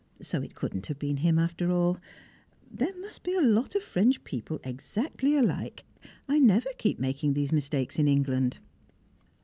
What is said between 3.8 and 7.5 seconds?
French people exactly alike, I never keep making